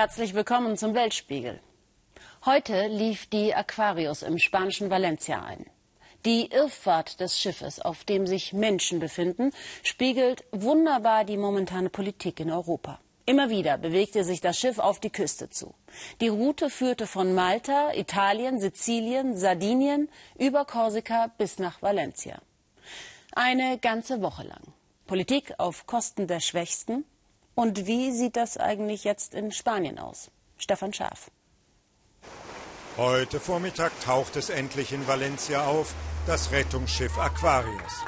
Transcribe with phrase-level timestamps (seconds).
[0.00, 1.60] Herzlich willkommen zum Weltspiegel.
[2.46, 5.66] Heute lief die Aquarius im spanischen Valencia ein.
[6.24, 9.50] Die Irrfahrt des Schiffes, auf dem sich Menschen befinden,
[9.82, 12.98] spiegelt wunderbar die momentane Politik in Europa.
[13.26, 15.74] Immer wieder bewegte sich das Schiff auf die Küste zu.
[16.22, 20.08] Die Route führte von Malta, Italien, Sizilien, Sardinien
[20.38, 22.40] über Korsika bis nach Valencia.
[23.32, 24.62] Eine ganze Woche lang.
[25.06, 27.04] Politik auf Kosten der Schwächsten,
[27.54, 30.30] und wie sieht das eigentlich jetzt in Spanien aus?
[30.56, 31.30] Stefan Schaaf.
[32.96, 35.94] Heute Vormittag taucht es endlich in Valencia auf,
[36.26, 38.04] das Rettungsschiff Aquarius.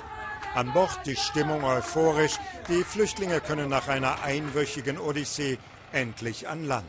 [0.54, 5.58] An Bord die Stimmung euphorisch, die Flüchtlinge können nach einer einwöchigen Odyssee
[5.92, 6.84] endlich an Land.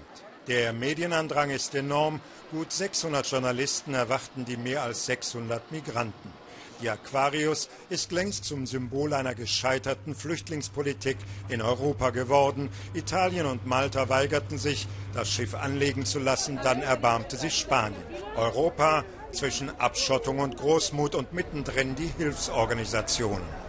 [0.48, 2.20] Der Medienandrang ist enorm,
[2.51, 6.43] gut 600 Journalisten erwarten die mehr als 600 Migranten.
[6.84, 11.16] Die Aquarius ist längst zum Symbol einer gescheiterten Flüchtlingspolitik
[11.48, 12.70] in Europa geworden.
[12.94, 18.04] Italien und Malta weigerten sich, das Schiff anlegen zu lassen, dann erbarmte sich Spanien.
[18.35, 23.63] Europa zwischen Abschottung und Großmut und mittendrin die Hilfsorganisationen.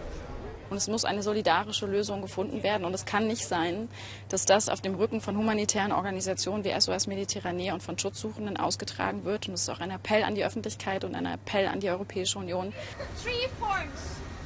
[0.69, 2.85] Und es muss eine solidarische Lösung gefunden werden.
[2.85, 3.89] Und es kann nicht sein,
[4.29, 9.23] dass das auf dem Rücken von humanitären Organisationen wie SOS Mediterranee und von Schutzsuchenden ausgetragen
[9.23, 9.47] wird.
[9.47, 12.39] Und es ist auch ein Appell an die Öffentlichkeit und ein Appell an die Europäische
[12.39, 12.73] Union.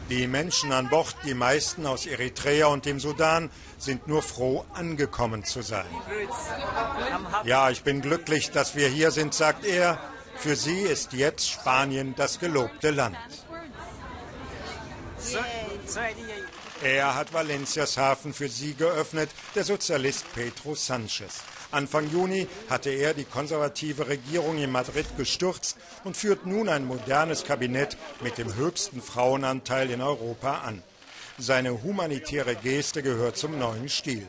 [0.09, 5.43] Die Menschen an Bord, die meisten aus Eritrea und dem Sudan, sind nur froh, angekommen
[5.43, 5.85] zu sein.
[7.45, 9.99] Ja, ich bin glücklich, dass wir hier sind, sagt er.
[10.35, 13.17] Für sie ist jetzt Spanien das gelobte Land.
[16.81, 21.41] Er hat Valencias Hafen für sie geöffnet, der Sozialist Pedro Sanchez.
[21.71, 27.43] Anfang Juni hatte er die konservative Regierung in Madrid gestürzt und führt nun ein modernes
[27.43, 30.81] Kabinett mit dem höchsten Frauenanteil in Europa an.
[31.37, 34.27] Seine humanitäre Geste gehört zum neuen Stil.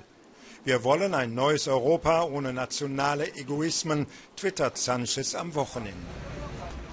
[0.65, 5.97] Wir wollen ein neues Europa ohne nationale Egoismen, twittert Sanchez am Wochenende.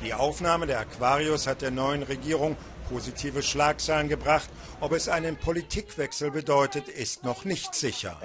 [0.03, 2.55] Die Aufnahme der Aquarius hat der neuen Regierung
[2.89, 4.49] positive Schlagzeilen gebracht.
[4.79, 8.17] Ob es einen Politikwechsel bedeutet, ist noch nicht sicher.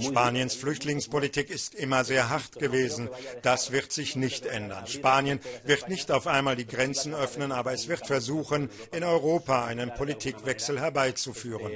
[0.00, 3.08] Spaniens Flüchtlingspolitik ist immer sehr hart gewesen.
[3.42, 4.86] Das wird sich nicht ändern.
[4.86, 9.94] Spanien wird nicht auf einmal die Grenzen öffnen, aber es wird versuchen, in Europa einen
[9.94, 11.72] Politikwechsel herbeizuführen.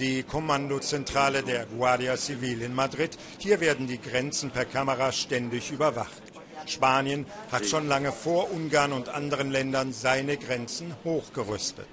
[0.00, 3.18] Die Kommandozentrale der Guardia Civil in Madrid.
[3.36, 6.22] Hier werden die Grenzen per Kamera ständig überwacht.
[6.64, 11.86] Spanien hat schon lange vor Ungarn und anderen Ländern seine Grenzen hochgerüstet.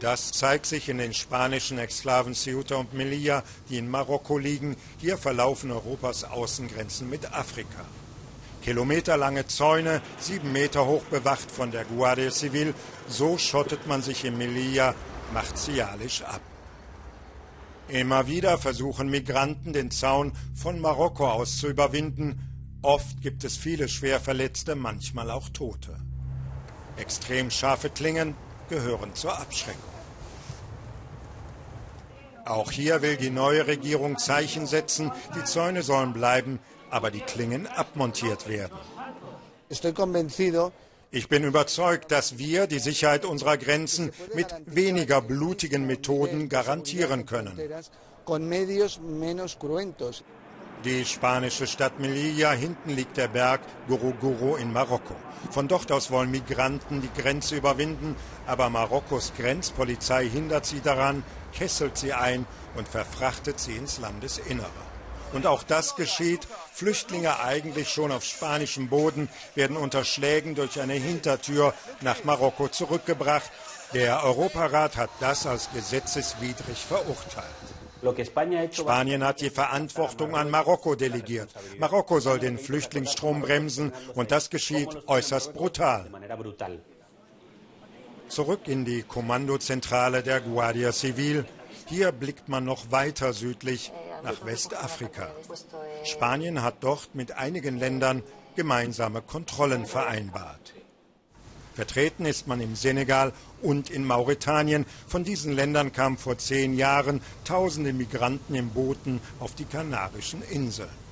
[0.00, 4.74] Das zeigt sich in den spanischen Exklaven Ceuta und Melilla, die in Marokko liegen.
[4.96, 7.84] Hier verlaufen Europas Außengrenzen mit Afrika.
[8.62, 12.72] Kilometerlange Zäune, sieben Meter hoch bewacht von der Guardia Civil.
[13.08, 14.94] So schottet man sich in Melilla
[15.34, 16.40] martialisch ab.
[17.88, 22.78] Immer wieder versuchen Migranten, den Zaun von Marokko aus zu überwinden.
[22.82, 25.96] Oft gibt es viele Schwerverletzte, manchmal auch Tote.
[26.96, 28.34] Extrem scharfe Klingen
[28.68, 29.82] gehören zur Abschreckung.
[32.44, 35.12] Auch hier will die neue Regierung Zeichen setzen.
[35.36, 36.58] Die Zäune sollen bleiben,
[36.90, 38.76] aber die Klingen abmontiert werden.
[41.10, 47.58] Ich bin überzeugt, dass wir die Sicherheit unserer Grenzen mit weniger blutigen Methoden garantieren können.
[50.84, 55.14] Die spanische Stadt Melilla, hinten liegt der Berg Gorogoro in Marokko.
[55.50, 58.14] Von dort aus wollen Migranten die Grenze überwinden,
[58.46, 62.46] aber Marokkos Grenzpolizei hindert sie daran, kesselt sie ein
[62.76, 64.85] und verfrachtet sie ins Landesinnere.
[65.32, 66.46] Und auch das geschieht.
[66.72, 73.50] Flüchtlinge eigentlich schon auf spanischem Boden werden unter Schlägen durch eine Hintertür nach Marokko zurückgebracht.
[73.92, 77.46] Der Europarat hat das als gesetzeswidrig verurteilt.
[78.72, 81.50] Spanien hat die Verantwortung an Marokko delegiert.
[81.78, 86.10] Marokko soll den Flüchtlingsstrom bremsen und das geschieht äußerst brutal.
[88.28, 91.46] Zurück in die Kommandozentrale der Guardia Civil.
[91.86, 93.92] Hier blickt man noch weiter südlich
[94.24, 95.28] nach Westafrika.
[96.04, 98.22] Spanien hat dort mit einigen Ländern
[98.56, 100.74] gemeinsame Kontrollen vereinbart.
[101.74, 104.86] Vertreten ist man im Senegal und in Mauretanien.
[105.06, 111.05] Von diesen Ländern kamen vor zehn Jahren tausende Migranten in Booten auf die Kanarischen Inseln.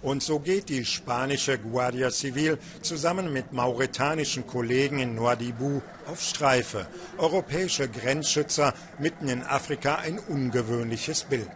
[0.00, 6.86] Und so geht die spanische Guardia Civil zusammen mit mauretanischen Kollegen in Nouadhibou auf Streife.
[7.18, 11.50] Europäische Grenzschützer mitten in Afrika ein ungewöhnliches Bild.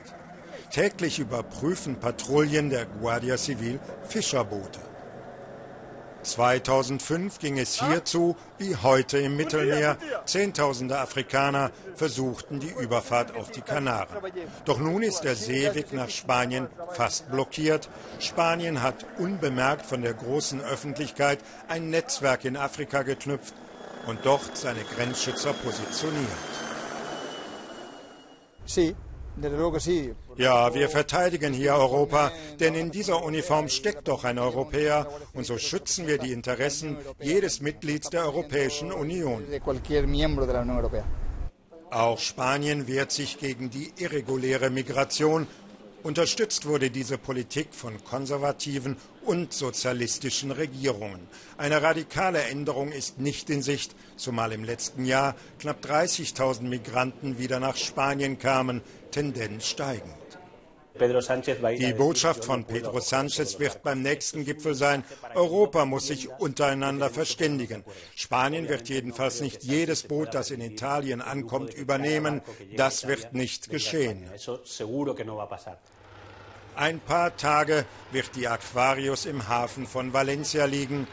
[0.70, 3.78] Täglich überprüfen Patrouillen der Guardia Civil
[4.08, 4.91] Fischerboote.
[6.22, 9.96] 2005 ging es hierzu wie heute im Mittelmeer.
[10.24, 14.08] Zehntausende Afrikaner versuchten die Überfahrt auf die Kanaren.
[14.64, 17.88] Doch nun ist der Seeweg nach Spanien fast blockiert.
[18.18, 23.54] Spanien hat unbemerkt von der großen Öffentlichkeit ein Netzwerk in Afrika geknüpft
[24.06, 26.26] und dort seine Grenzschützer positioniert.
[30.36, 35.08] Ja, wir verteidigen hier Europa, denn in dieser Uniform steckt doch ein Europäer.
[35.32, 39.44] Und so schützen wir die Interessen jedes Mitglieds der Europäischen Union.
[41.90, 45.46] Auch Spanien wehrt sich gegen die irreguläre Migration.
[46.02, 51.20] Unterstützt wurde diese Politik von konservativen und sozialistischen Regierungen.
[51.58, 57.60] Eine radikale Änderung ist nicht in Sicht, zumal im letzten Jahr knapp 30.000 Migranten wieder
[57.60, 58.80] nach Spanien kamen,
[59.12, 60.16] Tendenz steigend.
[60.98, 65.04] Die Botschaft von Pedro Sanchez wird beim nächsten Gipfel sein,
[65.34, 67.82] Europa muss sich untereinander verständigen.
[68.14, 72.42] Spanien wird jedenfalls nicht jedes Boot, das in Italien ankommt, übernehmen.
[72.76, 74.28] Das wird nicht geschehen.
[76.74, 81.06] Ein paar Tage wird die Aquarius im Hafen von Valencia liegen.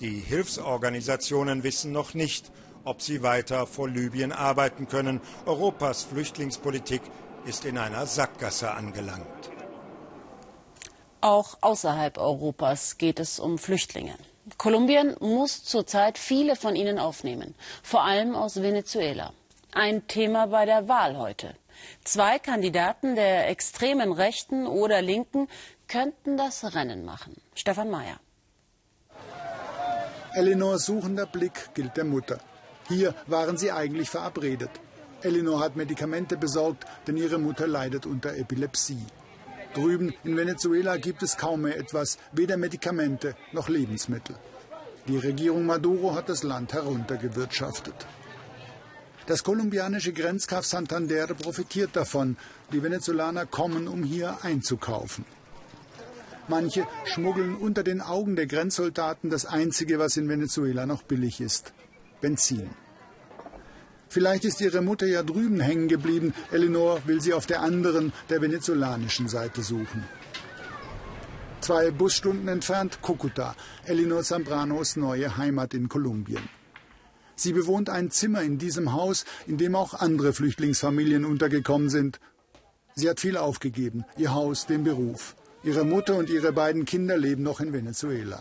[0.00, 2.52] Die Hilfsorganisationen wissen noch nicht,
[2.84, 5.20] ob sie weiter vor Libyen arbeiten können.
[5.46, 7.02] Europas Flüchtlingspolitik
[7.46, 9.50] ist in einer Sackgasse angelangt.
[11.20, 14.14] Auch außerhalb Europas geht es um Flüchtlinge.
[14.58, 19.32] Kolumbien muss zurzeit viele von ihnen aufnehmen, vor allem aus Venezuela.
[19.72, 21.54] Ein Thema bei der Wahl heute.
[22.04, 25.48] Zwei Kandidaten der extremen Rechten oder Linken
[25.88, 27.36] könnten das Rennen machen.
[27.54, 28.20] Stefan Mayer.
[30.34, 32.38] Elinors suchender Blick gilt der Mutter.
[32.88, 34.70] Hier waren sie eigentlich verabredet.
[35.24, 39.04] Elinor hat Medikamente besorgt, denn ihre Mutter leidet unter Epilepsie.
[39.74, 44.36] Drüben in Venezuela gibt es kaum mehr etwas, weder Medikamente noch Lebensmittel.
[45.08, 48.06] Die Regierung Maduro hat das Land heruntergewirtschaftet.
[49.26, 52.36] Das kolumbianische Grenzkaff Santander profitiert davon.
[52.72, 55.24] Die Venezolaner kommen, um hier einzukaufen.
[56.46, 61.72] Manche schmuggeln unter den Augen der Grenzsoldaten das Einzige, was in Venezuela noch billig ist.
[62.20, 62.68] Benzin.
[64.14, 66.34] Vielleicht ist ihre Mutter ja drüben hängen geblieben.
[66.52, 70.04] Eleanor will sie auf der anderen, der venezolanischen Seite suchen.
[71.60, 73.56] Zwei Busstunden entfernt Cúcuta,
[73.86, 76.48] Elinor Zambranos neue Heimat in Kolumbien.
[77.34, 82.20] Sie bewohnt ein Zimmer in diesem Haus, in dem auch andere Flüchtlingsfamilien untergekommen sind.
[82.94, 85.34] Sie hat viel aufgegeben, ihr Haus, den Beruf.
[85.64, 88.40] Ihre Mutter und ihre beiden Kinder leben noch in Venezuela.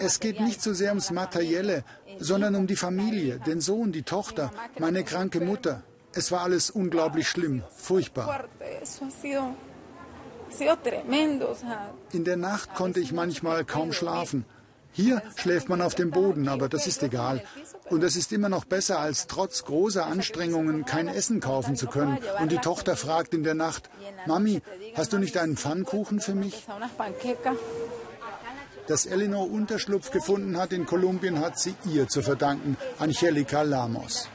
[0.00, 1.84] Es geht nicht so sehr ums Materielle,
[2.18, 5.82] sondern um die Familie, den Sohn, die Tochter, meine kranke Mutter.
[6.12, 8.44] Es war alles unglaublich schlimm, furchtbar.
[12.12, 14.44] In der Nacht konnte ich manchmal kaum schlafen.
[14.92, 17.42] Hier schläft man auf dem Boden, aber das ist egal.
[17.90, 22.18] Und es ist immer noch besser, als trotz großer Anstrengungen kein Essen kaufen zu können.
[22.40, 23.90] Und die Tochter fragt in der Nacht,
[24.26, 24.60] Mami,
[24.94, 26.66] hast du nicht einen Pfannkuchen für mich?
[28.86, 34.28] Dass Elinor Unterschlupf gefunden hat in Kolumbien, hat sie ihr zu verdanken, Angelica Lamos.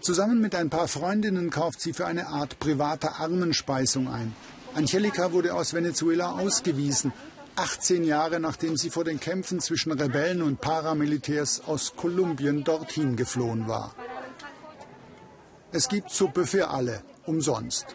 [0.00, 4.34] Zusammen mit ein paar Freundinnen kauft sie für eine Art privater Armenspeisung ein.
[4.74, 7.12] Angelica wurde aus Venezuela ausgewiesen
[7.56, 13.68] 18 Jahre nachdem sie vor den Kämpfen zwischen Rebellen und Paramilitärs aus Kolumbien dorthin geflohen
[13.68, 13.94] war.
[15.70, 17.86] Es gibt Suppe für alle, umsonst,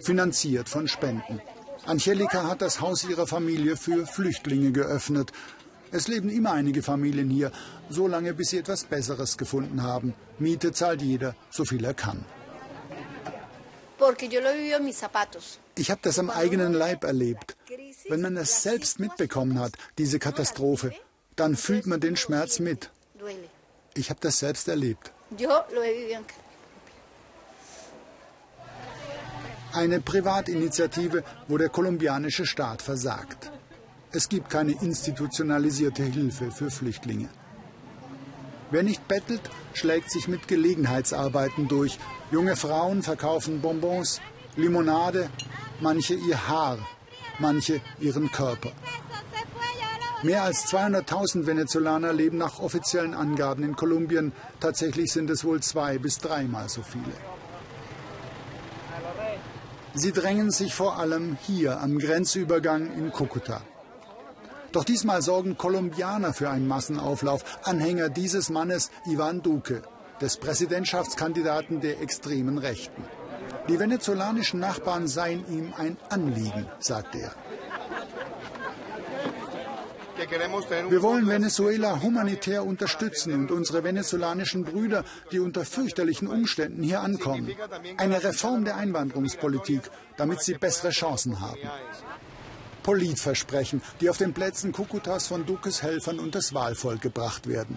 [0.00, 1.40] finanziert von Spenden.
[1.84, 5.32] Angelika hat das Haus ihrer Familie für Flüchtlinge geöffnet.
[5.90, 7.50] Es leben immer einige Familien hier,
[7.90, 10.14] so lange bis sie etwas Besseres gefunden haben.
[10.38, 12.24] Miete zahlt jeder, so viel er kann.
[15.74, 17.57] Ich habe das am eigenen Leib erlebt.
[18.08, 20.92] Wenn man es selbst mitbekommen hat, diese Katastrophe,
[21.36, 22.90] dann fühlt man den Schmerz mit.
[23.94, 25.12] Ich habe das selbst erlebt.
[29.72, 33.52] Eine Privatinitiative, wo der kolumbianische Staat versagt.
[34.10, 37.28] Es gibt keine institutionalisierte Hilfe für Flüchtlinge.
[38.70, 39.42] Wer nicht bettelt,
[39.74, 41.98] schlägt sich mit Gelegenheitsarbeiten durch.
[42.30, 44.20] Junge Frauen verkaufen Bonbons,
[44.56, 45.28] Limonade,
[45.80, 46.78] manche ihr Haar
[47.38, 48.72] manche ihren Körper.
[50.22, 54.32] Mehr als 200.000 Venezolaner leben nach offiziellen Angaben in Kolumbien.
[54.58, 57.14] Tatsächlich sind es wohl zwei bis dreimal so viele.
[59.94, 63.60] Sie drängen sich vor allem hier am Grenzübergang in Cúcuta.
[64.72, 69.82] Doch diesmal sorgen Kolumbianer für einen Massenauflauf, Anhänger dieses Mannes Ivan Duque,
[70.20, 73.02] des Präsidentschaftskandidaten der extremen Rechten.
[73.68, 77.32] Die venezolanischen Nachbarn seien ihm ein Anliegen, sagt er.
[80.88, 87.54] Wir wollen Venezuela humanitär unterstützen und unsere venezolanischen Brüder, die unter fürchterlichen Umständen hier ankommen.
[87.98, 89.82] Eine Reform der Einwanderungspolitik,
[90.16, 91.60] damit sie bessere Chancen haben.
[92.82, 97.76] Politversprechen, die auf den Plätzen Kukutas von Dukes Helfern und das Wahlvolk gebracht werden.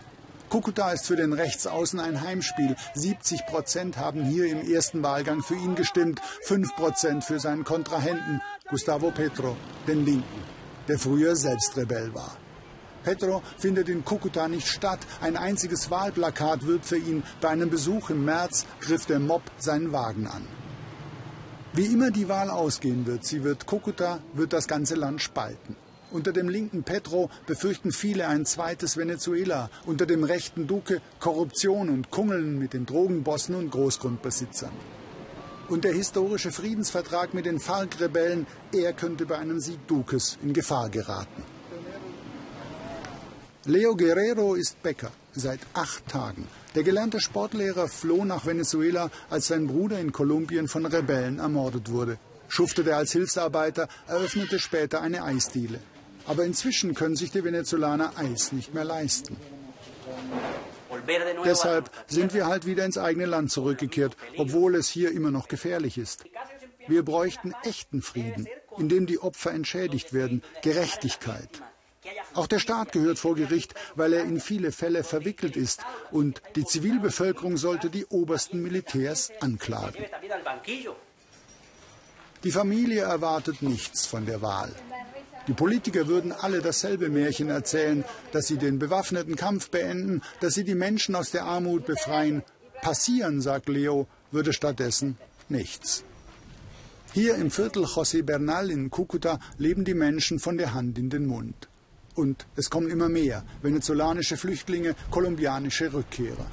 [0.51, 2.75] Kukuta ist für den Rechtsaußen ein Heimspiel.
[2.93, 8.41] 70 Prozent haben hier im ersten Wahlgang für ihn gestimmt, 5 Prozent für seinen Kontrahenten,
[8.69, 9.55] Gustavo Petro,
[9.87, 10.43] den Linken,
[10.89, 12.35] der früher selbst Rebell war.
[13.01, 14.99] Petro findet in Kukuta nicht statt.
[15.21, 17.23] Ein einziges Wahlplakat wird für ihn.
[17.39, 20.45] Bei einem Besuch im März griff der Mob seinen Wagen an.
[21.71, 25.77] Wie immer die Wahl ausgehen wird, sie wird Kukuta, wird das ganze Land spalten.
[26.11, 32.11] Unter dem linken Petro befürchten viele ein zweites Venezuela, unter dem rechten Duque Korruption und
[32.11, 34.73] Kungeln mit den Drogenbossen und Großgrundbesitzern.
[35.69, 40.89] Und der historische Friedensvertrag mit den FARC-Rebellen, er könnte bei einem Sieg Dukes in Gefahr
[40.89, 41.43] geraten.
[43.65, 46.45] Leo Guerrero ist Bäcker seit acht Tagen.
[46.75, 52.17] Der gelernte Sportlehrer floh nach Venezuela, als sein Bruder in Kolumbien von Rebellen ermordet wurde.
[52.49, 55.79] Schuftete als Hilfsarbeiter, eröffnete später eine Eisdiele.
[56.27, 59.37] Aber inzwischen können sich die Venezolaner Eis nicht mehr leisten.
[61.45, 65.97] Deshalb sind wir halt wieder ins eigene Land zurückgekehrt, obwohl es hier immer noch gefährlich
[65.97, 66.25] ist.
[66.87, 68.47] Wir bräuchten echten Frieden,
[68.77, 71.49] in dem die Opfer entschädigt werden, Gerechtigkeit.
[72.33, 75.81] Auch der Staat gehört vor Gericht, weil er in viele Fälle verwickelt ist.
[76.11, 80.03] Und die Zivilbevölkerung sollte die obersten Militärs anklagen.
[82.43, 84.73] Die Familie erwartet nichts von der Wahl.
[85.47, 90.63] Die Politiker würden alle dasselbe Märchen erzählen, dass sie den bewaffneten Kampf beenden, dass sie
[90.63, 92.43] die Menschen aus der Armut befreien.
[92.81, 95.17] Passieren, sagt Leo, würde stattdessen
[95.49, 96.03] nichts.
[97.13, 101.25] Hier im Viertel José Bernal in Cúcuta leben die Menschen von der Hand in den
[101.25, 101.67] Mund.
[102.15, 106.45] Und es kommen immer mehr venezolanische Flüchtlinge, kolumbianische Rückkehrer.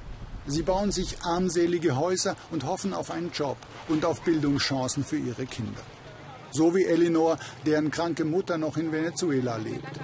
[0.47, 5.47] Sie bauen sich armselige Häuser und hoffen auf einen Job und auf Bildungschancen für ihre
[5.47, 5.83] Kinder.
[6.50, 10.00] So wie Elinor, deren kranke Mutter noch in Venezuela lebt.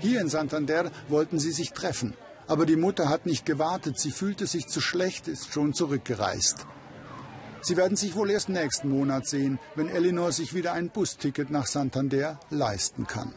[0.00, 2.14] Hier in Santander wollten sie sich treffen.
[2.48, 3.98] Aber die Mutter hat nicht gewartet.
[3.98, 6.66] Sie fühlte sich zu schlecht, ist schon zurückgereist.
[7.60, 11.66] Sie werden sich wohl erst nächsten Monat sehen, wenn Elinor sich wieder ein Busticket nach
[11.66, 13.32] Santander leisten kann.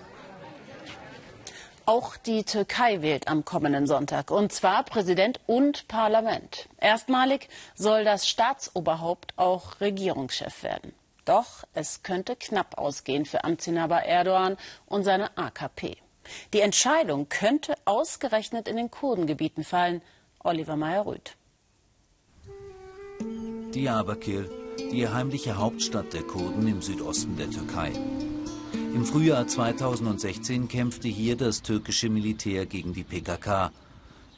[1.87, 6.69] Auch die Türkei wählt am kommenden Sonntag, und zwar Präsident und Parlament.
[6.77, 10.93] Erstmalig soll das Staatsoberhaupt auch Regierungschef werden.
[11.29, 14.57] Doch es könnte knapp ausgehen für Amtsinhaber Erdogan
[14.87, 15.97] und seine AKP.
[16.53, 20.01] Die Entscheidung könnte ausgerechnet in den Kurdengebieten fallen.
[20.43, 21.37] Oliver Meyer-Rüth.
[23.75, 24.49] Diyarbakir,
[24.91, 27.91] die heimliche Hauptstadt der Kurden im Südosten der Türkei.
[28.73, 33.71] Im Frühjahr 2016 kämpfte hier das türkische Militär gegen die PKK.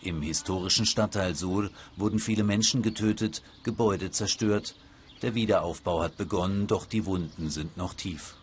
[0.01, 4.75] Im historischen Stadtteil Sur wurden viele Menschen getötet, Gebäude zerstört,
[5.21, 8.35] der Wiederaufbau hat begonnen, doch die Wunden sind noch tief.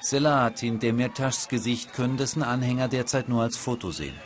[0.00, 4.18] Selahattin Demirtaschs Gesicht können dessen Anhänger derzeit nur als Foto sehen.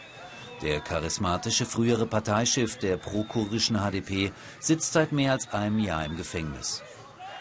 [0.62, 6.82] Der charismatische frühere Parteichef der pro-kurdischen HDP sitzt seit mehr als einem Jahr im Gefängnis.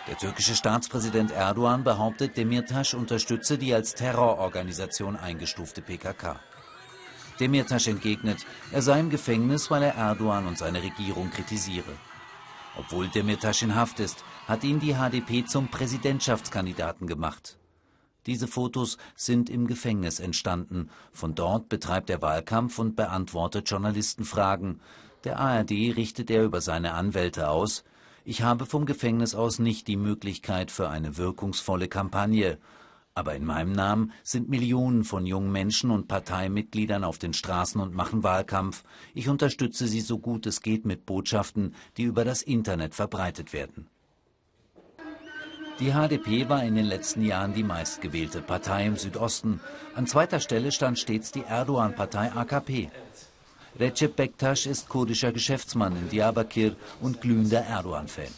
[0.07, 6.39] Der türkische Staatspräsident Erdogan behauptet, Demirtas unterstütze die als Terrororganisation eingestufte PKK.
[7.39, 11.93] Demirtas entgegnet, er sei im Gefängnis, weil er Erdogan und seine Regierung kritisiere.
[12.77, 17.57] Obwohl Demirtas in Haft ist, hat ihn die HDP zum Präsidentschaftskandidaten gemacht.
[18.25, 20.89] Diese Fotos sind im Gefängnis entstanden.
[21.11, 24.81] Von dort betreibt er Wahlkampf und beantwortet Journalistenfragen.
[25.23, 27.83] Der ARD richtet er über seine Anwälte aus.
[28.23, 32.57] Ich habe vom Gefängnis aus nicht die Möglichkeit für eine wirkungsvolle Kampagne.
[33.17, 37.95] Aber in meinem Namen sind Millionen von jungen Menschen und Parteimitgliedern auf den Straßen und
[37.95, 38.83] machen Wahlkampf.
[39.13, 43.87] Ich unterstütze sie so gut es geht mit Botschaften, die über das Internet verbreitet werden.
[45.79, 49.61] Die HDP war in den letzten Jahren die meistgewählte Partei im Südosten.
[49.93, 52.89] An zweiter Stelle stand stets die Erdogan-Partei AKP.
[53.79, 58.33] Recep Bektaş ist kurdischer Geschäftsmann in Diyarbakir und glühender Erdogan-Fan.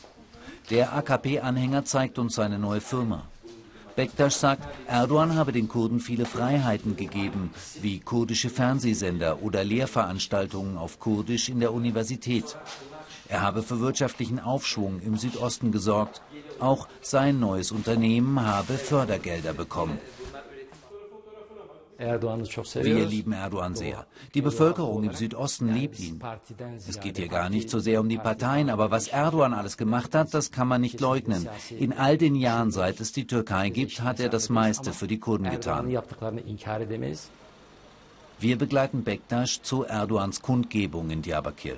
[0.69, 3.27] Der AKP-Anhänger zeigt uns seine neue Firma.
[3.98, 7.50] Bektaş sagt, Erdogan habe den Kurden viele Freiheiten gegeben,
[7.82, 12.58] wie kurdische Fernsehsender oder Lehrveranstaltungen auf Kurdisch in der Universität.
[13.27, 16.22] Er habe für wirtschaftlichen Aufschwung im Südosten gesorgt.
[16.60, 19.98] Auch sein neues Unternehmen habe Fördergelder bekommen.
[21.98, 24.06] Wir lieben Erdogan sehr.
[24.34, 26.22] Die Bevölkerung im Südosten liebt ihn.
[26.88, 30.13] Es geht hier gar nicht so sehr um die Parteien, aber was Erdogan alles gemacht
[30.13, 31.48] hat, das kann man nicht leugnen.
[31.72, 35.20] In all den Jahren, seit es die Türkei gibt, hat er das meiste für die
[35.20, 35.88] Kurden getan.
[38.39, 41.77] Wir begleiten Bektaş zu Erdogans Kundgebung in Diyarbakir.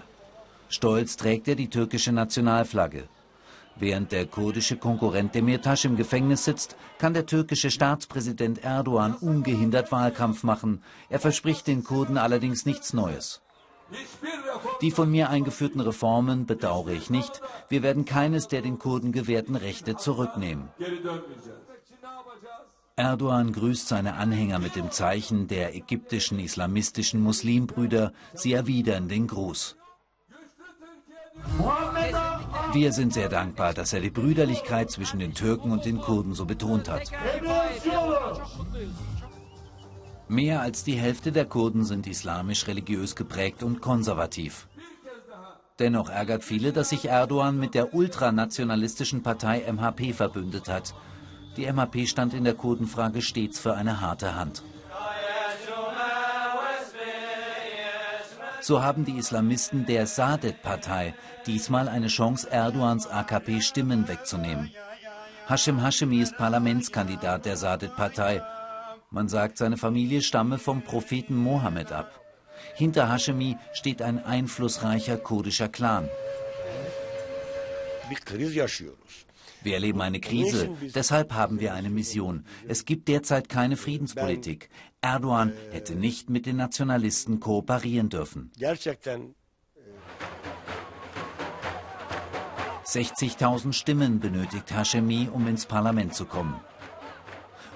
[0.68, 3.06] Stolz trägt er die türkische Nationalflagge.
[3.80, 10.44] Während der kurdische Konkurrent Demirtas im Gefängnis sitzt, kann der türkische Staatspräsident Erdogan ungehindert Wahlkampf
[10.44, 10.84] machen.
[11.08, 13.42] Er verspricht den Kurden allerdings nichts Neues.
[14.82, 17.42] Die von mir eingeführten Reformen bedauere ich nicht.
[17.70, 20.68] Wir werden keines der den Kurden gewährten Rechte zurücknehmen.
[22.98, 28.12] Erdogan grüßt seine Anhänger mit dem Zeichen der ägyptischen islamistischen Muslimbrüder.
[28.34, 29.78] Sie erwidern den Gruß.
[32.74, 36.46] Wir sind sehr dankbar, dass er die Brüderlichkeit zwischen den Türken und den Kurden so
[36.46, 37.12] betont hat.
[40.28, 44.68] Mehr als die Hälfte der Kurden sind islamisch religiös geprägt und konservativ.
[45.80, 50.94] Dennoch ärgert viele, dass sich Erdogan mit der ultranationalistischen Partei MHP verbündet hat.
[51.58, 54.62] Die MHP stand in der Kurdenfrage stets für eine harte Hand.
[58.70, 61.16] So haben die Islamisten der Saadet-Partei
[61.48, 64.70] diesmal eine Chance, Erdogans AKP Stimmen wegzunehmen.
[65.48, 68.44] Hashim Hashemi ist Parlamentskandidat der Saadet-Partei.
[69.10, 72.24] Man sagt, seine Familie stamme vom Propheten Mohammed ab.
[72.76, 76.08] Hinter Hashemi steht ein einflussreicher kurdischer Clan.
[79.64, 82.46] Wir erleben eine Krise, deshalb haben wir eine Mission.
[82.68, 84.70] Es gibt derzeit keine Friedenspolitik.
[85.02, 88.52] Erdogan hätte nicht mit den Nationalisten kooperieren dürfen.
[92.86, 96.60] 60.000 Stimmen benötigt Hashemi, um ins Parlament zu kommen.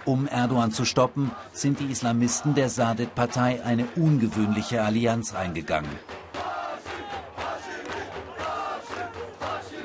[0.06, 5.92] Um Erdogan zu stoppen, sind die Islamisten der Saadet-Partei eine ungewöhnliche Allianz eingegangen.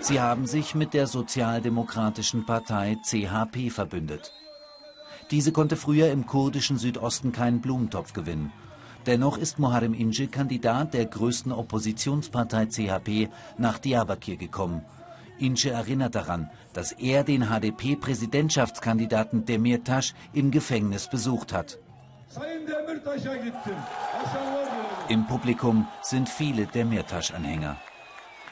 [0.01, 4.33] Sie haben sich mit der Sozialdemokratischen Partei CHP verbündet.
[5.31, 8.53] Diese konnte früher im kurdischen Südosten keinen Blumentopf gewinnen.
[9.07, 14.83] Dennoch ist Muharrem Ince Kandidat der größten Oppositionspartei CHP nach Diyarbakir gekommen.
[15.39, 21.79] Ince erinnert daran, dass er den HDP-Präsidentschaftskandidaten Demirtas im Gefängnis besucht hat.
[25.09, 27.77] Im Publikum sind viele Demirtas-Anhänger.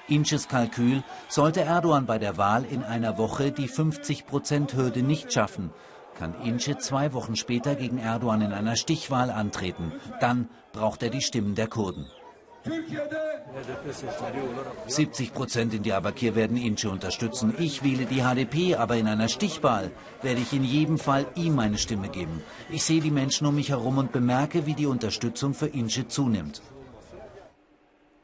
[0.09, 5.72] Inches Kalkül sollte Erdogan bei der Wahl in einer Woche die 50-Prozent-Hürde nicht schaffen,
[6.18, 9.92] kann Ince zwei Wochen später gegen Erdogan in einer Stichwahl antreten.
[10.20, 12.07] Dann braucht er die Stimmen der Kurden.
[14.87, 17.55] 70 Prozent in Diyarbakir werden Ince unterstützen.
[17.59, 21.79] Ich wähle die HDP, aber in einer Stichwahl werde ich in jedem Fall ihm meine
[21.79, 22.42] Stimme geben.
[22.70, 26.61] Ich sehe die Menschen um mich herum und bemerke, wie die Unterstützung für Ince zunimmt.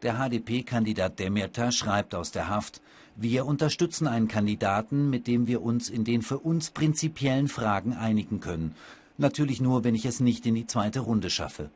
[0.02, 2.80] Der HDP-Kandidat Demirtas schreibt aus der Haft,
[3.14, 8.40] wir unterstützen einen Kandidaten, mit dem wir uns in den für uns prinzipiellen Fragen einigen
[8.40, 8.74] können.
[9.16, 11.70] Natürlich nur, wenn ich es nicht in die zweite Runde schaffe.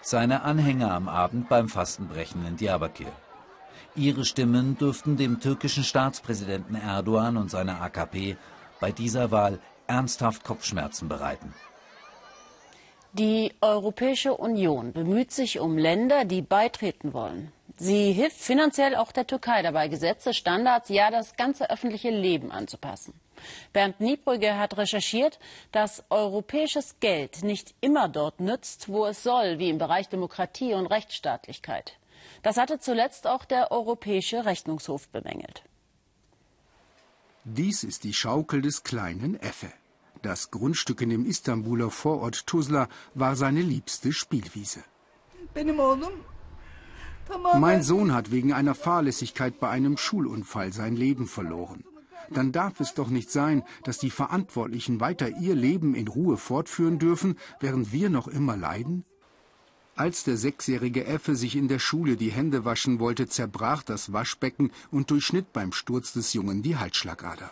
[0.00, 3.10] Seine Anhänger am Abend beim Fastenbrechen in Diyarbakir.
[3.96, 8.36] Ihre Stimmen dürften dem türkischen Staatspräsidenten Erdogan und seiner AKP
[8.80, 11.52] bei dieser Wahl ernsthaft Kopfschmerzen bereiten.
[13.12, 17.52] Die Europäische Union bemüht sich um Länder, die beitreten wollen.
[17.76, 23.14] Sie hilft finanziell auch der Türkei dabei, Gesetze, Standards, ja das ganze öffentliche Leben anzupassen.
[23.72, 25.38] Bernd Niebrügge hat recherchiert,
[25.70, 30.86] dass europäisches Geld nicht immer dort nützt, wo es soll, wie im Bereich Demokratie und
[30.86, 31.96] Rechtsstaatlichkeit.
[32.42, 35.62] Das hatte zuletzt auch der Europäische Rechnungshof bemängelt.
[37.44, 39.72] Dies ist die Schaukel des kleinen Effe.
[40.22, 44.82] Das Grundstück in dem Istanbuler Vorort Tuzla war seine liebste Spielwiese.
[47.58, 51.84] Mein Sohn hat wegen einer Fahrlässigkeit bei einem Schulunfall sein Leben verloren.
[52.30, 56.98] Dann darf es doch nicht sein, dass die Verantwortlichen weiter ihr Leben in Ruhe fortführen
[56.98, 59.04] dürfen, während wir noch immer leiden?
[59.94, 64.70] Als der sechsjährige Effe sich in der Schule die Hände waschen wollte, zerbrach das Waschbecken
[64.90, 67.50] und durchschnitt beim Sturz des Jungen die Halsschlagader.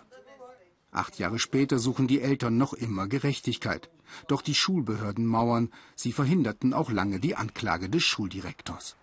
[0.97, 3.91] Acht Jahre später suchen die Eltern noch immer Gerechtigkeit.
[4.29, 8.97] Doch die Schulbehörden mauern, sie verhinderten auch lange die Anklage des Schuldirektors.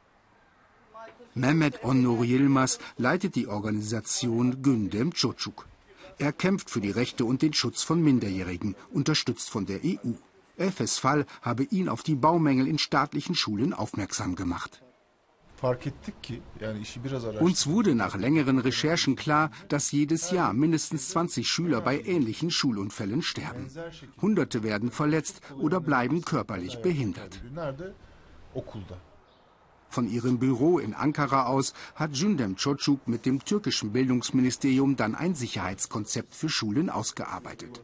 [1.36, 5.67] Mehmet Onur Yilmaz leitet die Organisation Gündem Çocuk.
[6.17, 10.13] Er kämpft für die Rechte und den Schutz von Minderjährigen, unterstützt von der EU.
[10.58, 14.82] Efes Fall habe ihn auf die Baumängel in staatlichen Schulen aufmerksam gemacht.
[17.39, 23.21] Uns wurde nach längeren Recherchen klar, dass jedes Jahr mindestens 20 Schüler bei ähnlichen Schulunfällen
[23.21, 23.69] sterben.
[24.21, 27.41] Hunderte werden verletzt oder bleiben körperlich behindert.
[29.89, 35.36] Von ihrem Büro in Ankara aus hat Jündem Çocuk mit dem türkischen Bildungsministerium dann ein
[35.36, 37.80] Sicherheitskonzept für Schulen ausgearbeitet.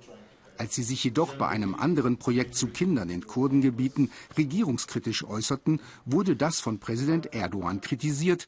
[0.60, 6.36] Als sie sich jedoch bei einem anderen Projekt zu Kindern in Kurdengebieten regierungskritisch äußerten, wurde
[6.36, 8.46] das von Präsident Erdogan kritisiert.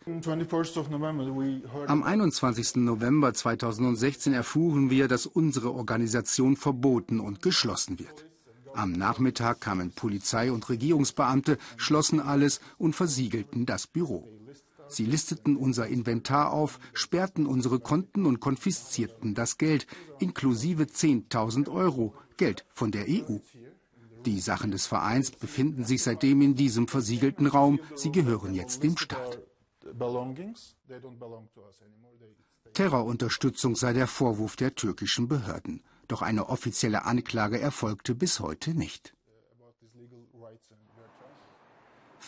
[1.88, 2.76] Am 21.
[2.76, 8.26] November 2016 erfuhren wir, dass unsere Organisation verboten und geschlossen wird.
[8.74, 14.28] Am Nachmittag kamen Polizei und Regierungsbeamte, schlossen alles und versiegelten das Büro.
[14.91, 19.88] Sie listeten unser Inventar auf, sperrten unsere Konten und konfiszierten das Geld,
[20.19, 23.38] inklusive 10.000 Euro, Geld von der EU.
[24.25, 27.80] Die Sachen des Vereins befinden sich seitdem in diesem versiegelten Raum.
[27.95, 29.39] Sie gehören jetzt dem Staat.
[32.73, 35.84] Terrorunterstützung sei der Vorwurf der türkischen Behörden.
[36.08, 39.13] Doch eine offizielle Anklage erfolgte bis heute nicht.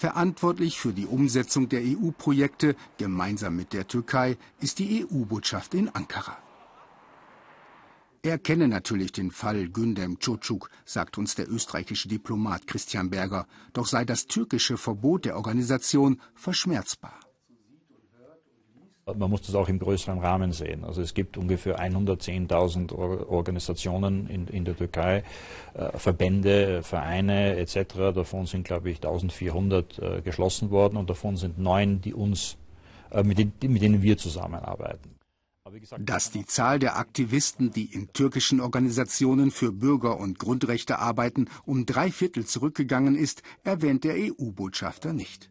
[0.03, 6.37] Verantwortlich für die Umsetzung der EU-Projekte gemeinsam mit der Türkei ist die EU-Botschaft in Ankara.
[8.21, 13.87] Er kenne natürlich den Fall Gündem Çocuk, sagt uns der österreichische Diplomat Christian Berger, doch
[13.87, 17.22] sei das türkische Verbot der Organisation verschmerzbar.
[19.05, 20.85] Man muss das auch im größeren Rahmen sehen.
[20.85, 25.23] Also es gibt ungefähr 110.000 Organisationen in, in, der Türkei,
[25.73, 28.13] äh, Verbände, Vereine etc.
[28.15, 32.57] Davon sind, glaube ich, 1400 äh, geschlossen worden und davon sind neun, die uns,
[33.11, 35.13] äh, mit, den, mit denen wir zusammenarbeiten.
[35.99, 41.85] Dass die Zahl der Aktivisten, die in türkischen Organisationen für Bürger- und Grundrechte arbeiten, um
[41.85, 45.49] drei Viertel zurückgegangen ist, erwähnt der EU-Botschafter nicht.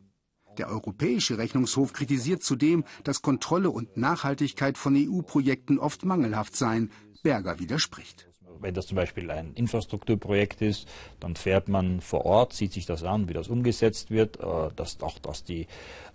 [0.59, 6.91] Der Europäische Rechnungshof kritisiert zudem, dass Kontrolle und Nachhaltigkeit von EU-Projekten oft mangelhaft seien.
[7.23, 8.29] Berger widerspricht.
[8.61, 10.87] Wenn das zum Beispiel ein Infrastrukturprojekt ist,
[11.19, 14.39] dann fährt man vor Ort, sieht sich das an, wie das umgesetzt wird.
[14.39, 15.67] Äh, dass auch, dass die,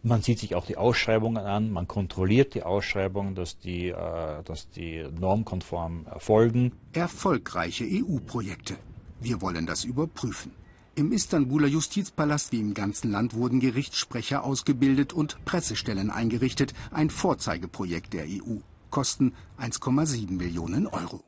[0.02, 4.70] man sieht sich auch die Ausschreibungen an, man kontrolliert die Ausschreibungen, dass die, äh, dass
[4.70, 6.72] die normkonform erfolgen.
[6.94, 8.78] Erfolgreiche EU-Projekte.
[9.20, 10.54] Wir wollen das überprüfen.
[10.98, 18.14] Im Istanbuler Justizpalast wie im ganzen Land wurden Gerichtssprecher ausgebildet und Pressestellen eingerichtet, ein Vorzeigeprojekt
[18.14, 18.58] der EU.
[18.90, 21.24] Kosten 1,7 Millionen Euro.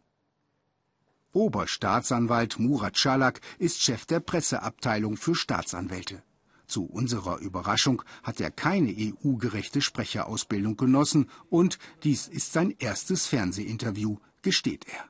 [1.34, 6.24] Oberstaatsanwalt Murat Schalak ist Chef der Presseabteilung für Staatsanwälte.
[6.66, 14.18] Zu unserer Überraschung hat er keine EU-gerechte Sprecherausbildung genossen und dies ist sein erstes Fernsehinterview,
[14.42, 15.09] gesteht er.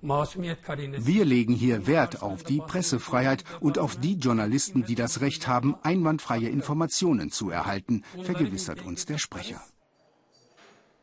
[0.00, 5.74] Wir legen hier Wert auf die Pressefreiheit und auf die Journalisten, die das Recht haben,
[5.82, 9.60] einwandfreie Informationen zu erhalten, vergewissert uns der Sprecher.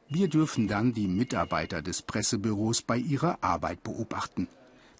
[0.07, 4.47] Wir dürfen dann die Mitarbeiter des Pressebüros bei ihrer Arbeit beobachten.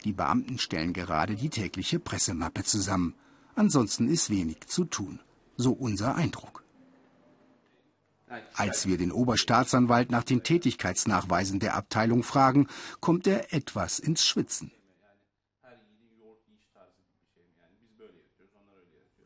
[0.04, 3.16] Die Beamten stellen gerade die tägliche Pressemappe zusammen.
[3.56, 5.20] Ansonsten ist wenig zu tun.
[5.56, 6.65] So unser Eindruck.
[8.56, 12.68] Als wir den Oberstaatsanwalt nach den Tätigkeitsnachweisen der Abteilung fragen,
[13.00, 14.72] kommt er etwas ins Schwitzen.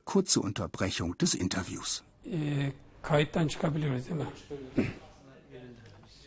[0.03, 2.03] Kurze Unterbrechung des Interviews.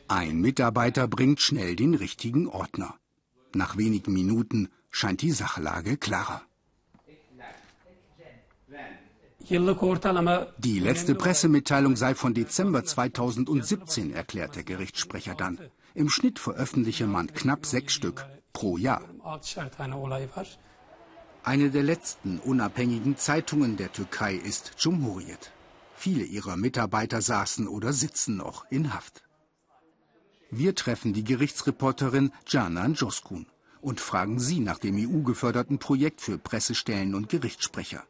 [0.08, 2.94] Ein Mitarbeiter bringt schnell den richtigen Ordner.
[3.54, 6.42] Nach wenigen Minuten scheint die Sachlage klarer.
[9.48, 15.58] Die letzte Pressemitteilung sei von Dezember 2017, erklärt der Gerichtssprecher dann.
[15.94, 19.02] Im Schnitt veröffentliche man knapp sechs Stück pro Jahr.
[21.44, 25.52] Eine der letzten unabhängigen Zeitungen der Türkei ist Cumhuriyet.
[25.96, 29.22] Viele ihrer Mitarbeiter saßen oder sitzen noch in Haft.
[30.50, 33.46] Wir treffen die Gerichtsreporterin Canan Joskun
[33.80, 38.04] und fragen sie nach dem EU-geförderten Projekt für Pressestellen und Gerichtssprecher.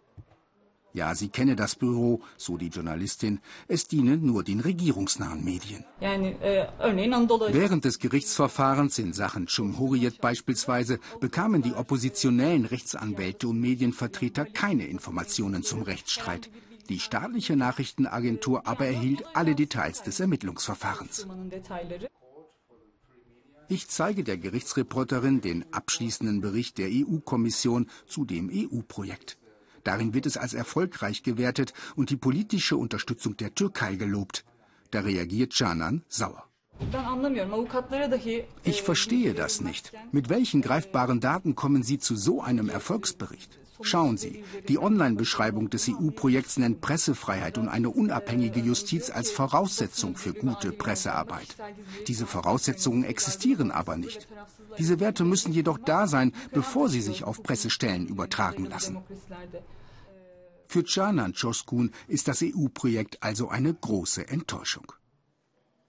[0.94, 3.40] Ja, sie kenne das Büro, so die Journalistin.
[3.66, 5.84] Es dienen nur den regierungsnahen Medien.
[6.00, 15.62] Während des Gerichtsverfahrens in Sachen Cumhuriyet beispielsweise bekamen die oppositionellen Rechtsanwälte und Medienvertreter keine Informationen
[15.62, 16.50] zum Rechtsstreit.
[16.88, 21.26] Die staatliche Nachrichtenagentur aber erhielt alle Details des Ermittlungsverfahrens.
[23.68, 29.38] Ich zeige der Gerichtsreporterin den abschließenden Bericht der EU-Kommission zu dem EU-Projekt.
[29.84, 34.44] Darin wird es als erfolgreich gewertet und die politische Unterstützung der Türkei gelobt.
[34.90, 36.44] Da reagiert Canan sauer.
[38.64, 39.92] Ich verstehe das nicht.
[40.10, 43.58] Mit welchen greifbaren Daten kommen Sie zu so einem Erfolgsbericht?
[43.82, 50.32] Schauen Sie, die Online-Beschreibung des EU-Projekts nennt Pressefreiheit und eine unabhängige Justiz als Voraussetzung für
[50.32, 51.56] gute Pressearbeit.
[52.06, 54.28] Diese Voraussetzungen existieren aber nicht.
[54.78, 58.98] Diese Werte müssen jedoch da sein, bevor sie sich auf Pressestellen übertragen lassen.
[60.68, 64.90] Für Canan Çoskun ist das EU-Projekt also eine große Enttäuschung.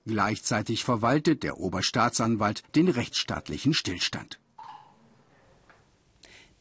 [0.06, 4.40] Gleichzeitig verwaltet der Oberstaatsanwalt den rechtsstaatlichen Stillstand.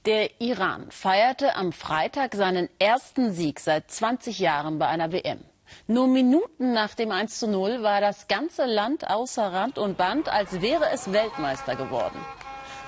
[0.05, 5.45] Der Iran feierte am Freitag seinen ersten Sieg seit 20 Jahren bei einer WM.
[5.87, 10.29] Nur Minuten nach dem 1 zu 0 war das ganze Land außer Rand und Band,
[10.29, 12.19] als wäre es Weltmeister geworden.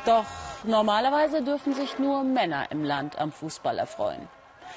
[0.05, 0.27] Doch
[0.64, 4.29] normalerweise dürfen sich nur Männer im Land am Fußball erfreuen.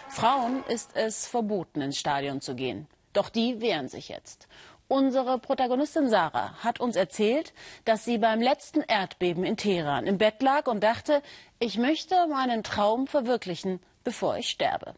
[0.07, 2.87] Frauen ist es verboten, ins Stadion zu gehen.
[3.13, 4.47] Doch die wehren sich jetzt.
[4.89, 10.41] Unsere Protagonistin Sarah hat uns erzählt, dass sie beim letzten Erdbeben in Teheran im Bett
[10.41, 11.21] lag und dachte,
[11.59, 14.93] ich möchte meinen Traum verwirklichen, bevor ich sterbe.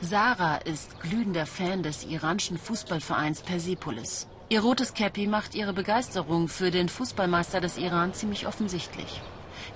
[0.00, 4.28] Sarah ist glühender Fan des iranischen Fußballvereins Persepolis.
[4.48, 9.20] Ihr rotes Käppi macht ihre Begeisterung für den Fußballmeister des Iran ziemlich offensichtlich.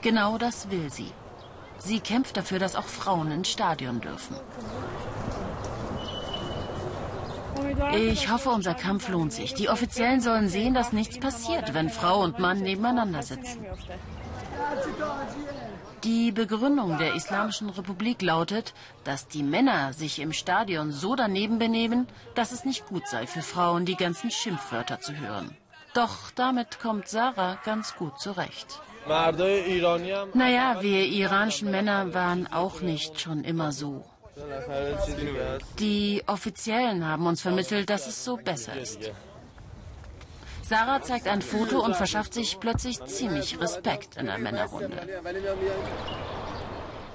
[0.02, 1.10] Genau das will sie.
[1.78, 4.36] Sie kämpft dafür, dass auch Frauen ins Stadion dürfen.
[7.94, 9.54] Ich hoffe, unser Kampf lohnt sich.
[9.54, 13.64] Die Offiziellen sollen sehen, dass nichts passiert, wenn Frau und Mann nebeneinander sitzen.
[16.04, 22.06] Die Begründung der Islamischen Republik lautet, dass die Männer sich im Stadion so daneben benehmen,
[22.34, 25.56] dass es nicht gut sei für Frauen, die ganzen Schimpfwörter zu hören.
[25.94, 28.80] Doch damit kommt Sarah ganz gut zurecht.
[29.06, 34.04] Naja, wir iranischen Männer waren auch nicht schon immer so.
[35.78, 39.12] Die Offiziellen haben uns vermittelt, dass es so besser ist.
[40.62, 44.96] Sarah zeigt ein Foto und verschafft sich plötzlich ziemlich Respekt in der Männerrunde.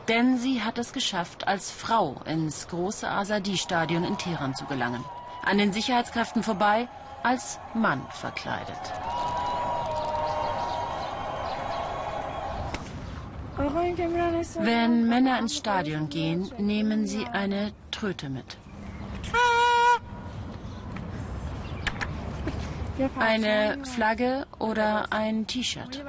[0.07, 5.03] Denn sie hat es geschafft, als Frau ins große Azadi-Stadion in Teheran zu gelangen.
[5.43, 6.87] An den Sicherheitskräften vorbei,
[7.23, 8.93] als Mann verkleidet.
[13.59, 18.57] Wenn Männer ins Stadion gehen, nehmen sie eine Tröte mit.
[23.19, 26.03] Eine Flagge oder ein T-Shirt.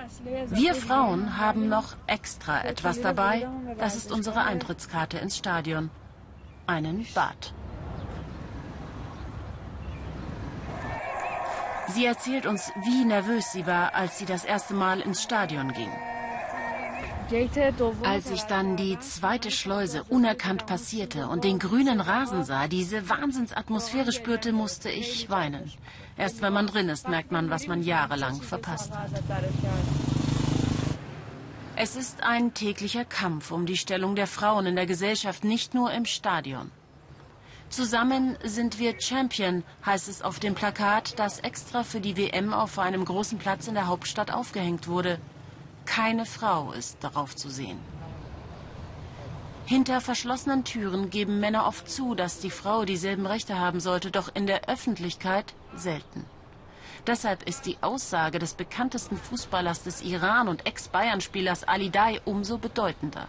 [0.48, 3.48] Wir Frauen haben noch extra etwas dabei.
[3.78, 5.90] Das ist unsere Eintrittskarte ins Stadion.
[6.68, 7.52] Einen Bart.
[11.88, 15.90] Sie erzählt uns, wie nervös sie war, als sie das erste Mal ins Stadion ging.
[18.02, 24.10] Als ich dann die zweite Schleuse unerkannt passierte und den grünen Rasen sah, diese Wahnsinnsatmosphäre
[24.10, 25.70] spürte, musste ich weinen.
[26.16, 29.10] Erst wenn man drin ist, merkt man, was man jahrelang verpasst hat.
[31.76, 35.92] Es ist ein täglicher Kampf um die Stellung der Frauen in der Gesellschaft, nicht nur
[35.92, 36.72] im Stadion.
[37.68, 42.80] Zusammen sind wir Champion, heißt es auf dem Plakat, das extra für die WM auf
[42.80, 45.20] einem großen Platz in der Hauptstadt aufgehängt wurde.
[45.90, 47.80] Keine Frau ist darauf zu sehen.
[49.66, 54.30] Hinter verschlossenen Türen geben Männer oft zu, dass die Frau dieselben Rechte haben sollte, doch
[54.32, 56.24] in der Öffentlichkeit selten.
[57.08, 63.26] Deshalb ist die Aussage des bekanntesten Fußballers des Iran und Ex-Bayern-Spielers Ali Dai umso bedeutender.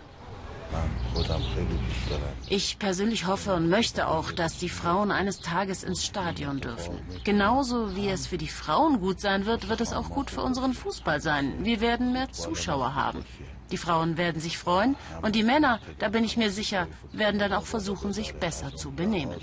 [2.48, 7.00] Ich persönlich hoffe und möchte auch, dass die Frauen eines Tages ins Stadion dürfen.
[7.24, 10.74] Genauso wie es für die Frauen gut sein wird, wird es auch gut für unseren
[10.74, 11.64] Fußball sein.
[11.64, 13.24] Wir werden mehr Zuschauer haben.
[13.72, 17.54] Die Frauen werden sich freuen und die Männer, da bin ich mir sicher, werden dann
[17.54, 19.40] auch versuchen, sich besser zu benehmen.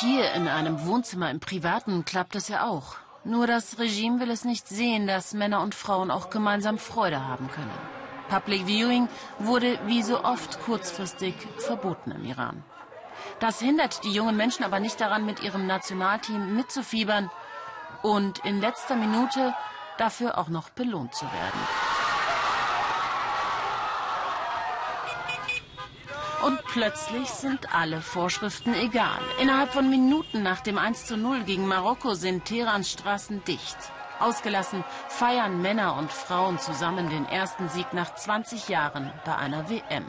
[0.00, 2.96] Hier in einem Wohnzimmer im Privaten klappt es ja auch.
[3.26, 7.50] Nur das Regime will es nicht sehen, dass Männer und Frauen auch gemeinsam Freude haben
[7.50, 7.72] können.
[8.28, 9.08] Public Viewing
[9.38, 12.62] wurde wie so oft kurzfristig verboten im Iran.
[13.40, 17.30] Das hindert die jungen Menschen aber nicht daran, mit ihrem Nationalteam mitzufiebern
[18.02, 19.54] und in letzter Minute
[19.96, 21.83] dafür auch noch belohnt zu werden.
[26.44, 29.18] Und plötzlich sind alle Vorschriften egal.
[29.40, 33.78] Innerhalb von Minuten nach dem 1 zu 0 gegen Marokko sind Teherans Straßen dicht.
[34.20, 40.04] Ausgelassen feiern Männer und Frauen zusammen den ersten Sieg nach 20 Jahren bei einer WM.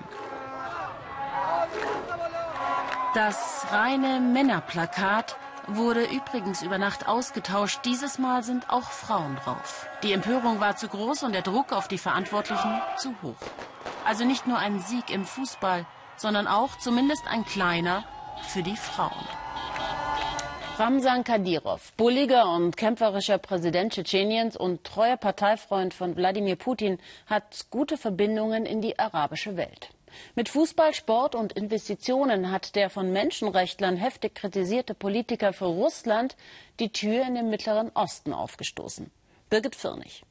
[3.13, 7.79] Das reine Männerplakat wurde übrigens über Nacht ausgetauscht.
[7.85, 9.87] Dieses Mal sind auch Frauen drauf.
[10.03, 13.35] Die Empörung war zu groß und der Druck auf die Verantwortlichen zu hoch.
[14.05, 15.85] Also nicht nur ein Sieg im Fußball,
[16.17, 18.03] sondern auch zumindest ein kleiner
[18.47, 19.27] für die Frauen.
[20.77, 27.97] Ramsan Kadyrov, bulliger und kämpferischer Präsident Tschetscheniens und treuer Parteifreund von Wladimir Putin, hat gute
[27.97, 29.91] Verbindungen in die arabische Welt.
[30.35, 36.35] Mit Fußball, Sport und Investitionen hat der von Menschenrechtlern heftig kritisierte Politiker für Russland
[36.79, 39.11] die Tür in den Mittleren Osten aufgestoßen.
[39.49, 40.23] Birgit Firnig.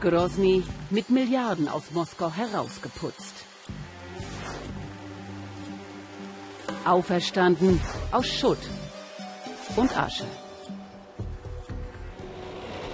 [0.00, 3.53] Grozny mit Milliarden aus Moskau herausgeputzt.
[6.86, 7.80] Auferstanden
[8.12, 8.58] aus Schutt
[9.76, 10.26] und Asche.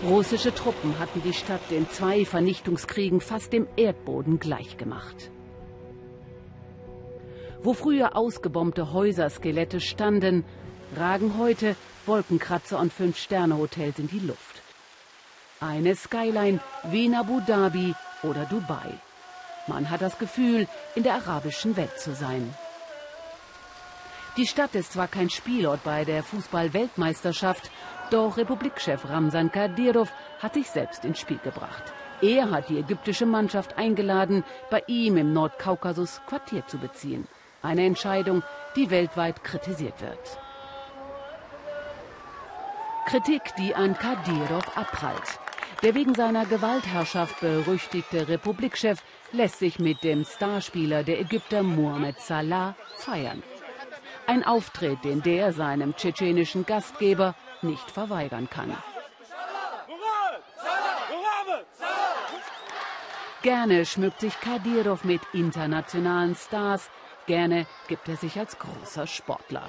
[0.04, 5.30] Russische Truppen hatten die Stadt in zwei Vernichtungskriegen fast dem Erdboden gleichgemacht.
[7.62, 10.44] Wo früher ausgebombte Häuserskelette standen,
[10.96, 11.76] ragen heute
[12.06, 14.62] Wolkenkratzer und Fünf-Sterne-Hotels in die Luft.
[15.60, 18.94] Eine Skyline wie in Abu Dhabi oder Dubai.
[19.66, 22.54] Man hat das Gefühl, in der arabischen Welt zu sein.
[24.40, 27.70] Die Stadt ist zwar kein Spielort bei der Fußball-Weltmeisterschaft,
[28.10, 31.92] doch Republikchef Ramsan Kadyrov hat sich selbst ins Spiel gebracht.
[32.22, 37.28] Er hat die ägyptische Mannschaft eingeladen, bei ihm im Nordkaukasus Quartier zu beziehen.
[37.60, 38.42] Eine Entscheidung,
[38.76, 40.38] die weltweit kritisiert wird.
[43.08, 45.38] Kritik, die an Kadyrov abprallt.
[45.82, 52.74] Der wegen seiner Gewaltherrschaft berüchtigte Republikchef lässt sich mit dem Starspieler der Ägypter Mohamed Salah
[52.96, 53.42] feiern.
[54.30, 58.76] Ein Auftritt, den der seinem tschetschenischen Gastgeber nicht verweigern kann.
[63.42, 66.90] Gerne schmückt sich Kadyrov mit internationalen Stars,
[67.26, 69.68] gerne gibt er sich als großer Sportler.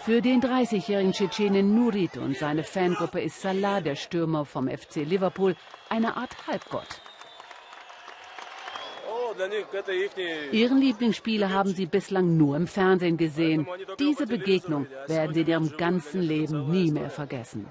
[0.00, 5.54] Für den 30-jährigen Tschetschenen Nurit und seine Fangruppe ist Salah, der Stürmer vom FC Liverpool,
[5.88, 7.00] eine Art Halbgott.
[10.52, 13.66] Ihren Lieblingsspieler haben sie bislang nur im Fernsehen gesehen.
[13.98, 17.66] Diese Begegnung werden sie in ihrem ganzen Leben nie mehr vergessen.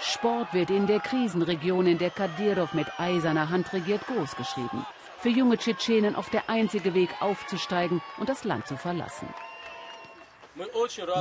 [0.00, 4.84] Sport wird in der Krisenregion, in der Kadyrov mit eiserner Hand regiert, großgeschrieben.
[5.18, 9.28] Für junge Tschetschenen oft der einzige Weg aufzusteigen und das Land zu verlassen.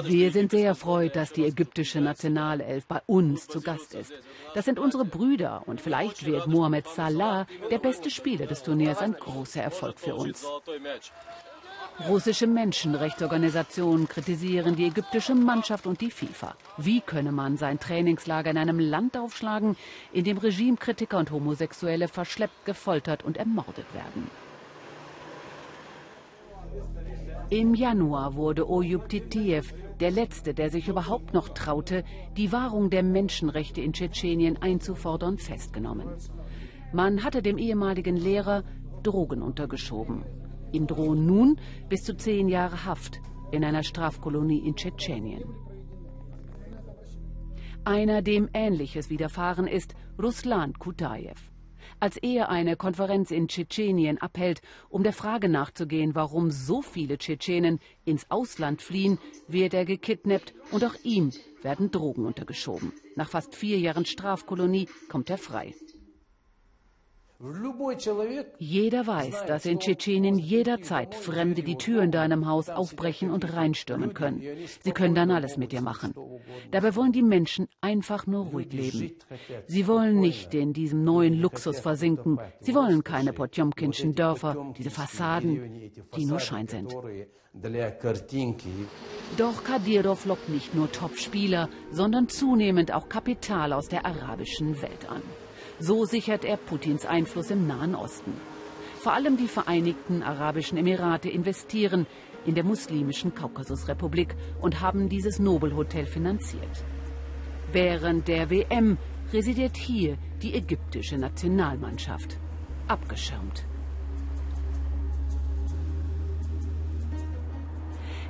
[0.04, 4.12] Wir sind sehr erfreut, dass die ägyptische Nationalelf bei uns zu Gast ist.
[4.54, 9.14] Das sind unsere Brüder und vielleicht wird Mohamed Salah, der beste Spieler des Turniers, ein
[9.14, 10.46] großer Erfolg für uns.
[12.08, 16.56] Russische Menschenrechtsorganisationen kritisieren die ägyptische Mannschaft und die FIFA.
[16.78, 19.78] Wie könne man sein Trainingslager in einem Land aufschlagen,
[20.12, 24.30] in dem Regimekritiker und Homosexuelle verschleppt, gefoltert und ermordet werden?
[27.52, 32.06] Im Januar wurde Oyub Titiev der Letzte, der sich überhaupt noch traute,
[32.38, 36.08] die Wahrung der Menschenrechte in Tschetschenien einzufordern, festgenommen.
[36.94, 38.64] Man hatte dem ehemaligen Lehrer
[39.04, 40.24] Drogen untergeschoben.
[40.72, 41.60] Ihm drohen nun
[41.90, 43.20] bis zu zehn Jahre Haft
[43.52, 45.44] in einer Strafkolonie in Tschetschenien.
[47.84, 51.51] Einer, dem Ähnliches widerfahren ist, Ruslan Kutajew
[52.02, 57.80] als er eine Konferenz in Tschetschenien abhält, um der Frage nachzugehen, warum so viele Tschetschenen
[58.04, 62.92] ins Ausland fliehen, wird er gekidnappt und auch ihm werden Drogen untergeschoben.
[63.16, 65.76] Nach fast vier Jahren Strafkolonie kommt er frei.
[68.60, 74.14] Jeder weiß, dass in Tschetschenien jederzeit Fremde die Tür in deinem Haus aufbrechen und reinstürmen
[74.14, 74.44] können.
[74.82, 76.14] Sie können dann alles mit dir machen.
[76.70, 79.16] Dabei wollen die Menschen einfach nur ruhig leben.
[79.66, 82.40] Sie wollen nicht in diesem neuen Luxus versinken.
[82.60, 86.94] Sie wollen keine Potjomkinschen Dörfer, diese Fassaden, die nur Schein sind.
[89.38, 95.22] Doch Kadyrov lockt nicht nur Top-Spieler, sondern zunehmend auch Kapital aus der arabischen Welt an.
[95.84, 98.34] So sichert er Putins Einfluss im Nahen Osten.
[99.00, 102.06] Vor allem die Vereinigten Arabischen Emirate investieren
[102.46, 106.86] in der muslimischen Kaukasusrepublik und haben dieses Nobelhotel finanziert.
[107.72, 109.00] Während der WM
[109.34, 112.38] residiert hier die ägyptische Nationalmannschaft,
[112.88, 113.66] abgeschirmt.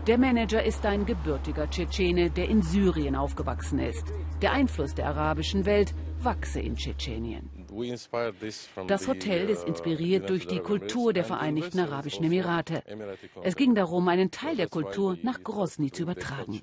[0.08, 4.06] Der Manager ist ein gebürtiger Tschetschene, der in Syrien aufgewachsen ist.
[4.42, 7.50] Der Einfluss der arabischen Welt wachse in Tschetschenien.
[8.88, 12.84] Das Hotel ist uh, inspiriert durch die Kultur der Vereinigten Arabischen Emirate.
[13.44, 16.62] Es ging darum, einen Teil der Kultur nach Grozny zu übertragen.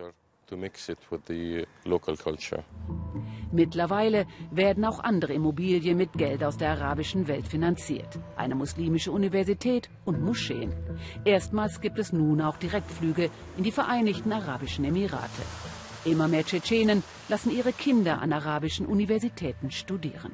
[3.50, 8.18] Mittlerweile werden auch andere Immobilien mit Geld aus der arabischen Welt finanziert.
[8.36, 10.72] Eine muslimische Universität und Moscheen.
[11.24, 15.42] Erstmals gibt es nun auch Direktflüge in die Vereinigten Arabischen Emirate.
[16.04, 20.32] Immer mehr Tschetschenen lassen ihre Kinder an arabischen Universitäten studieren.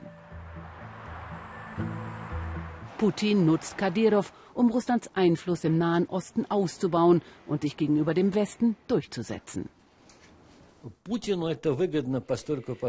[2.99, 8.77] Putin nutzt Kadyrov, um Russlands Einfluss im Nahen Osten auszubauen und sich gegenüber dem Westen
[8.87, 9.69] durchzusetzen.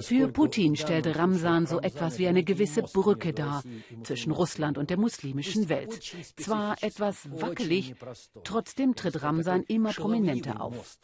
[0.02, 3.64] Für Putin stellte Ramsan so etwas wie eine gewisse Brücke dar
[4.04, 6.02] zwischen Russland und der muslimischen Welt.
[6.36, 7.95] Zwar etwas wackelig,
[8.43, 10.97] trotzdem tritt Ramsan immer prominenter auf.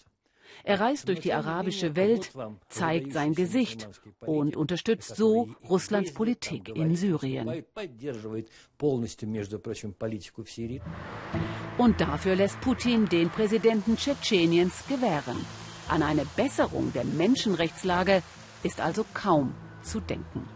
[0.64, 2.32] Er reist durch die arabische Welt,
[2.70, 3.88] zeigt sein Gesicht
[4.20, 7.64] und unterstützt so Russlands Politik in Syrien.
[11.78, 15.46] Und dafür lässt Putin den Präsidenten Tschetscheniens gewähren.
[15.88, 18.24] An eine Besserung der Menschenrechtslage
[18.64, 20.48] ist also kaum zu denken.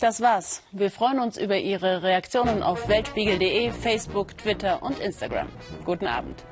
[0.00, 0.62] Das war's.
[0.72, 5.48] Wir freuen uns über Ihre Reaktionen auf weltspiegel.de, Facebook, Twitter und Instagram.
[5.84, 6.42] Guten Abend.